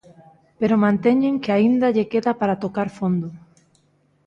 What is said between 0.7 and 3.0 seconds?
manteñen que aínda lle queda para tocar